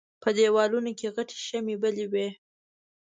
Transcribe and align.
په 0.21 0.29
دېوالونو 0.37 0.91
کې 0.99 1.07
غټې 1.15 1.37
شمعې 1.47 1.75
بلې 1.81 2.05
وې. 2.11 2.27